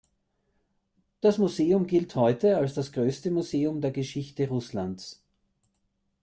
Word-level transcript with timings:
Das 1.19 1.37
Museum 1.37 1.85
gilt 1.85 2.15
heute 2.15 2.57
als 2.57 2.73
das 2.73 2.91
größte 2.91 3.29
Museum 3.29 3.81
der 3.81 3.91
Geschichte 3.91 4.47
Russlands. 4.49 5.21